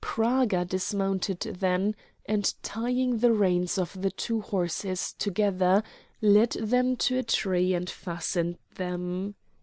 Praga 0.03 0.65
dismounted 0.65 1.41
then, 1.59 1.95
and, 2.25 2.55
tying 2.63 3.19
the 3.19 3.31
reins 3.31 3.77
of 3.77 4.01
the 4.01 4.09
two 4.09 4.41
horses 4.41 5.13
together, 5.13 5.83
led 6.23 6.53
them 6.53 6.95
to 6.95 7.19
a 7.19 7.23
tree, 7.23 7.75
and 7.75 7.87
fastened 7.87 8.57
them. 8.77 9.35